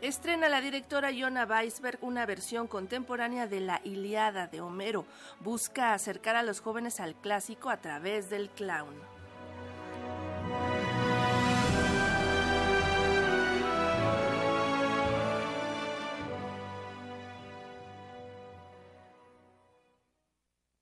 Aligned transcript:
Estrena 0.00 0.48
la 0.48 0.62
directora 0.62 1.10
Yona 1.10 1.44
Weisberg 1.44 1.98
una 2.00 2.24
versión 2.24 2.66
contemporánea 2.66 3.46
de 3.46 3.60
la 3.60 3.82
Iliada 3.84 4.46
de 4.46 4.62
Homero. 4.62 5.04
Busca 5.40 5.92
acercar 5.92 6.36
a 6.36 6.42
los 6.42 6.60
jóvenes 6.60 7.00
al 7.00 7.14
clásico 7.14 7.68
a 7.68 7.76
través 7.76 8.30
del 8.30 8.48
clown. 8.48 8.94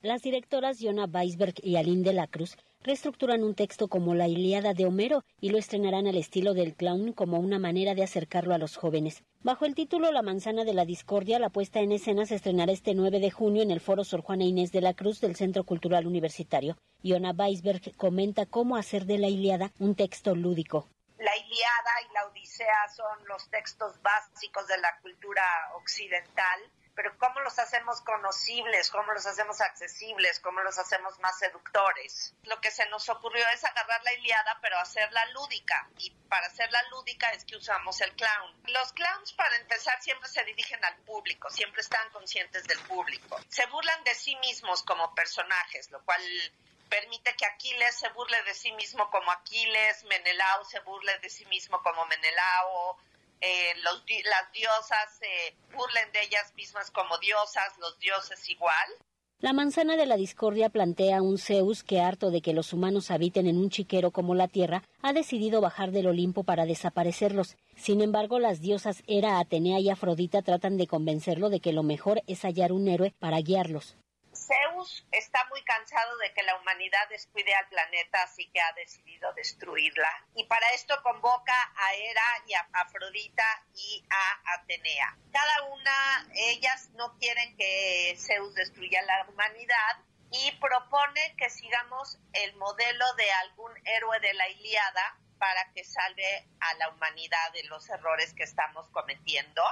Las 0.00 0.22
directoras 0.22 0.78
Yona 0.78 1.06
Weisberg 1.06 1.54
y 1.60 1.74
Aline 1.74 2.04
de 2.04 2.12
la 2.12 2.28
Cruz 2.28 2.56
reestructuran 2.84 3.42
un 3.42 3.56
texto 3.56 3.88
como 3.88 4.14
la 4.14 4.28
Ilíada 4.28 4.72
de 4.72 4.86
Homero 4.86 5.24
y 5.40 5.50
lo 5.50 5.58
estrenarán 5.58 6.06
al 6.06 6.16
estilo 6.16 6.54
del 6.54 6.76
clown 6.76 7.12
como 7.12 7.40
una 7.40 7.58
manera 7.58 7.96
de 7.96 8.04
acercarlo 8.04 8.54
a 8.54 8.58
los 8.58 8.76
jóvenes. 8.76 9.24
Bajo 9.42 9.64
el 9.64 9.74
título 9.74 10.12
La 10.12 10.22
manzana 10.22 10.62
de 10.62 10.72
la 10.72 10.84
discordia, 10.84 11.40
la 11.40 11.50
puesta 11.50 11.80
en 11.80 11.90
escena 11.90 12.26
se 12.26 12.36
estrenará 12.36 12.70
este 12.70 12.94
9 12.94 13.18
de 13.18 13.32
junio 13.32 13.60
en 13.60 13.72
el 13.72 13.80
Foro 13.80 14.04
Sor 14.04 14.20
Juana 14.20 14.44
Inés 14.44 14.70
de 14.70 14.82
la 14.82 14.94
Cruz 14.94 15.20
del 15.20 15.34
Centro 15.34 15.64
Cultural 15.64 16.06
Universitario. 16.06 16.78
Yona 17.02 17.32
Weisberg 17.32 17.96
comenta 17.96 18.46
cómo 18.46 18.76
hacer 18.76 19.04
de 19.04 19.18
la 19.18 19.26
Ilíada 19.26 19.72
un 19.80 19.96
texto 19.96 20.36
lúdico. 20.36 20.86
La 21.18 21.36
Ilíada 21.36 21.92
y 22.08 22.14
la 22.14 22.26
Odisea 22.26 22.88
son 22.94 23.26
los 23.26 23.50
textos 23.50 24.00
básicos 24.00 24.64
de 24.68 24.78
la 24.78 24.96
cultura 25.02 25.42
occidental 25.76 26.60
pero 26.98 27.16
¿cómo 27.16 27.38
los 27.42 27.56
hacemos 27.60 28.00
conocibles? 28.00 28.90
¿Cómo 28.90 29.12
los 29.12 29.24
hacemos 29.24 29.60
accesibles? 29.60 30.40
¿Cómo 30.40 30.60
los 30.62 30.76
hacemos 30.80 31.16
más 31.20 31.38
seductores? 31.38 32.34
Lo 32.42 32.60
que 32.60 32.72
se 32.72 32.86
nos 32.86 33.08
ocurrió 33.08 33.46
es 33.54 33.64
agarrar 33.64 34.02
la 34.02 34.14
Iliada, 34.14 34.58
pero 34.60 34.76
hacerla 34.80 35.24
lúdica. 35.26 35.88
Y 35.98 36.10
para 36.28 36.48
hacerla 36.48 36.82
lúdica 36.90 37.30
es 37.30 37.44
que 37.44 37.54
usamos 37.54 38.00
el 38.00 38.12
clown. 38.16 38.52
Los 38.64 38.92
clowns, 38.94 39.32
para 39.34 39.54
empezar, 39.58 40.02
siempre 40.02 40.28
se 40.28 40.42
dirigen 40.42 40.84
al 40.84 40.96
público, 41.02 41.48
siempre 41.50 41.82
están 41.82 42.10
conscientes 42.10 42.64
del 42.64 42.80
público. 42.80 43.38
Se 43.48 43.64
burlan 43.66 44.02
de 44.02 44.16
sí 44.16 44.34
mismos 44.38 44.82
como 44.82 45.14
personajes, 45.14 45.92
lo 45.92 46.04
cual 46.04 46.20
permite 46.88 47.32
que 47.36 47.46
Aquiles 47.46 47.96
se 47.96 48.08
burle 48.08 48.42
de 48.42 48.54
sí 48.54 48.72
mismo 48.72 49.08
como 49.10 49.30
Aquiles, 49.30 50.02
Menelao 50.02 50.64
se 50.64 50.80
burle 50.80 51.16
de 51.20 51.30
sí 51.30 51.44
mismo 51.44 51.80
como 51.80 52.06
Menelao, 52.06 52.98
eh, 53.40 53.72
los, 53.82 54.04
las 54.24 54.52
diosas 54.52 55.18
se 55.18 55.56
burlen 55.74 56.12
de 56.12 56.22
ellas 56.22 56.52
mismas 56.54 56.90
como 56.90 57.18
diosas, 57.18 57.76
los 57.78 57.98
dioses 57.98 58.48
igual. 58.48 58.88
La 59.40 59.52
manzana 59.52 59.96
de 59.96 60.06
la 60.06 60.16
discordia 60.16 60.68
plantea 60.68 61.22
un 61.22 61.38
Zeus 61.38 61.84
que, 61.84 62.00
harto 62.00 62.32
de 62.32 62.40
que 62.40 62.52
los 62.52 62.72
humanos 62.72 63.12
habiten 63.12 63.46
en 63.46 63.56
un 63.56 63.70
chiquero 63.70 64.10
como 64.10 64.34
la 64.34 64.48
Tierra, 64.48 64.82
ha 65.00 65.12
decidido 65.12 65.60
bajar 65.60 65.92
del 65.92 66.08
Olimpo 66.08 66.42
para 66.42 66.66
desaparecerlos. 66.66 67.56
Sin 67.76 68.00
embargo, 68.00 68.40
las 68.40 68.60
diosas 68.60 69.04
Hera, 69.06 69.38
Atenea 69.38 69.78
y 69.78 69.90
Afrodita 69.90 70.42
tratan 70.42 70.76
de 70.76 70.88
convencerlo 70.88 71.50
de 71.50 71.60
que 71.60 71.72
lo 71.72 71.84
mejor 71.84 72.22
es 72.26 72.42
hallar 72.42 72.72
un 72.72 72.88
héroe 72.88 73.14
para 73.20 73.38
guiarlos. 73.40 73.94
Zeus 74.78 75.04
está 75.10 75.44
muy 75.46 75.62
cansado 75.64 76.16
de 76.18 76.32
que 76.32 76.42
la 76.42 76.56
humanidad 76.56 77.08
descuide 77.08 77.52
al 77.54 77.68
planeta, 77.68 78.22
así 78.22 78.48
que 78.50 78.60
ha 78.60 78.72
decidido 78.74 79.32
destruirla. 79.34 80.08
Y 80.34 80.44
para 80.44 80.68
esto 80.70 80.94
convoca 81.02 81.72
a 81.76 81.94
Hera 81.94 82.44
y 82.46 82.54
a 82.54 82.68
Afrodita 82.72 83.64
y 83.74 84.04
a 84.10 84.54
Atenea. 84.54 85.16
Cada 85.32 85.62
una, 85.64 86.28
ellas 86.34 86.90
no 86.94 87.16
quieren 87.18 87.56
que 87.56 88.16
Zeus 88.18 88.54
destruya 88.54 89.02
la 89.02 89.26
humanidad 89.28 90.04
y 90.30 90.52
propone 90.60 91.34
que 91.36 91.50
sigamos 91.50 92.18
el 92.32 92.54
modelo 92.56 93.04
de 93.14 93.32
algún 93.32 93.72
héroe 93.84 94.20
de 94.20 94.34
la 94.34 94.48
Iliada 94.48 95.18
para 95.38 95.72
que 95.72 95.84
salve 95.84 96.48
a 96.60 96.74
la 96.74 96.90
humanidad 96.90 97.52
de 97.52 97.64
los 97.64 97.88
errores 97.88 98.34
que 98.34 98.42
estamos 98.42 98.88
cometiendo 98.90 99.62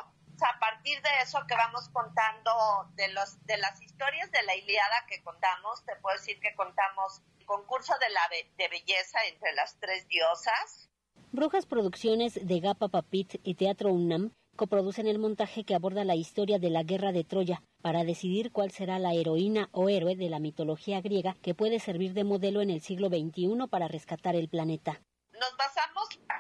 a 0.43 0.59
partir 0.59 1.01
de 1.03 1.09
eso 1.23 1.39
que 1.47 1.55
vamos 1.55 1.89
contando 1.91 2.51
de 2.95 3.09
los 3.09 3.45
de 3.47 3.57
las 3.59 3.81
historias 3.81 4.31
de 4.31 4.43
la 4.43 4.57
Iliada 4.57 5.07
que 5.09 5.23
contamos, 5.23 5.85
te 5.85 5.97
puedo 5.97 6.17
decir 6.17 6.39
que 6.41 6.55
contamos 6.55 7.23
el 7.39 7.47
concurso 7.47 7.95
de 7.99 8.11
la 8.11 8.21
de 8.57 8.69
belleza 8.69 9.19
entre 9.29 9.55
las 9.55 9.79
tres 9.79 10.07
diosas. 10.09 10.91
Brujas 11.33 11.67
Producciones 11.67 12.35
de 12.41 12.61
Gapa 12.61 12.89
Papit 12.89 13.41
y 13.43 13.55
Teatro 13.55 13.91
UNAM 13.91 14.33
coproducen 14.57 15.07
el 15.07 15.19
montaje 15.19 15.65
que 15.65 15.75
aborda 15.75 16.05
la 16.05 16.15
historia 16.15 16.59
de 16.59 16.71
la 16.71 16.83
guerra 16.83 17.13
de 17.13 17.25
Troya 17.25 17.63
para 17.83 18.05
decidir 18.05 18.53
cuál 18.53 18.71
será 18.71 18.99
la 18.99 19.13
heroína 19.13 19.69
o 19.73 19.89
héroe 19.89 20.17
de 20.17 20.31
la 20.31 20.41
mitología 20.41 21.01
griega 21.01 21.37
que 21.43 21.55
puede 21.55 21.79
servir 21.79 22.15
de 22.15 22.25
modelo 22.25 22.63
en 22.63 22.71
el 22.71 22.81
siglo 22.81 23.09
XXI 23.09 23.69
para 23.71 23.87
rescatar 23.87 24.35
el 24.35 24.49
planeta. 24.49 25.01
Nos 25.33 25.57
basamos 25.59 25.86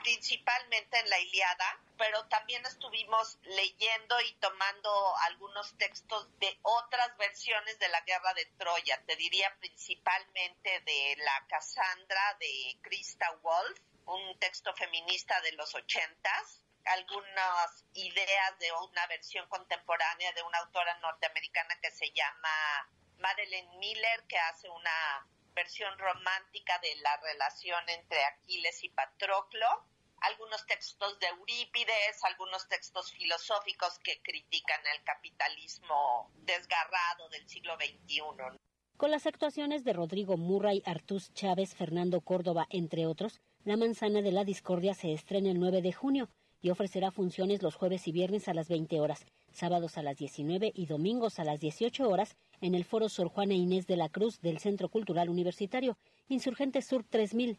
principalmente 0.06 1.00
en 1.00 1.10
la 1.10 1.18
Iliada, 1.18 1.80
pero 1.98 2.24
también 2.28 2.64
estuvimos 2.64 3.40
leyendo 3.42 4.20
y 4.20 4.32
tomando 4.34 5.16
algunos 5.22 5.76
textos 5.78 6.28
de 6.38 6.56
otras 6.62 7.16
versiones 7.16 7.76
de 7.80 7.88
la 7.88 8.00
guerra 8.02 8.32
de 8.34 8.46
Troya. 8.56 9.02
Te 9.04 9.16
diría 9.16 9.52
principalmente 9.58 10.80
de 10.82 11.16
la 11.18 11.44
Cassandra 11.48 12.36
de 12.38 12.78
Krista 12.82 13.28
Wolf, 13.42 13.80
un 14.04 14.38
texto 14.38 14.72
feminista 14.74 15.40
de 15.40 15.52
los 15.54 15.74
ochentas, 15.74 16.62
algunas 16.84 17.84
ideas 17.94 18.58
de 18.60 18.70
una 18.88 19.08
versión 19.08 19.48
contemporánea 19.48 20.30
de 20.34 20.42
una 20.42 20.58
autora 20.58 20.96
norteamericana 21.00 21.80
que 21.82 21.90
se 21.90 22.12
llama 22.12 22.88
Madeleine 23.18 23.76
Miller, 23.78 24.24
que 24.28 24.38
hace 24.38 24.70
una 24.70 25.26
versión 25.52 25.98
romántica 25.98 26.78
de 26.78 26.94
la 26.96 27.16
relación 27.16 27.88
entre 27.88 28.24
Aquiles 28.24 28.84
y 28.84 28.90
Patroclo, 28.90 29.84
algunos 30.26 30.66
textos 30.66 31.18
de 31.20 31.26
Eurípides, 31.28 32.24
algunos 32.24 32.66
textos 32.68 33.12
filosóficos 33.12 33.98
que 34.00 34.20
critican 34.22 34.80
el 34.94 35.04
capitalismo 35.04 36.30
desgarrado 36.44 37.28
del 37.30 37.48
siglo 37.48 37.76
XXI. 37.76 38.58
Con 38.96 39.10
las 39.10 39.26
actuaciones 39.26 39.84
de 39.84 39.92
Rodrigo 39.92 40.36
Murray, 40.36 40.82
Artús 40.84 41.32
Chávez, 41.34 41.74
Fernando 41.74 42.22
Córdoba, 42.22 42.66
entre 42.70 43.06
otros, 43.06 43.40
La 43.64 43.76
Manzana 43.76 44.22
de 44.22 44.32
la 44.32 44.44
Discordia 44.44 44.94
se 44.94 45.12
estrena 45.12 45.50
el 45.50 45.60
9 45.60 45.82
de 45.82 45.92
junio 45.92 46.28
y 46.60 46.70
ofrecerá 46.70 47.10
funciones 47.10 47.62
los 47.62 47.76
jueves 47.76 48.08
y 48.08 48.12
viernes 48.12 48.48
a 48.48 48.54
las 48.54 48.68
20 48.68 48.98
horas, 49.00 49.26
sábados 49.52 49.98
a 49.98 50.02
las 50.02 50.16
19 50.16 50.72
y 50.74 50.86
domingos 50.86 51.38
a 51.38 51.44
las 51.44 51.60
18 51.60 52.08
horas 52.08 52.36
en 52.60 52.74
el 52.74 52.84
Foro 52.84 53.08
Sor 53.08 53.28
Juana 53.28 53.54
Inés 53.54 53.86
de 53.86 53.96
la 53.96 54.08
Cruz 54.08 54.40
del 54.40 54.58
Centro 54.58 54.88
Cultural 54.88 55.28
Universitario, 55.28 55.98
Insurgente 56.28 56.82
Sur 56.82 57.04
3000, 57.04 57.58